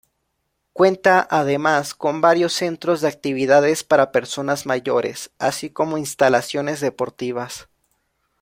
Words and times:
Cuenta 0.73 1.27
además 1.29 1.93
con 1.93 2.21
varios 2.21 2.53
centros 2.53 3.01
de 3.01 3.07
actividades 3.07 3.83
para 3.83 4.11
personas 4.11 4.65
mayores, 4.65 5.29
así 5.37 5.69
como 5.69 5.99
instalaciones 5.99 6.79
deportivas. 6.81 7.69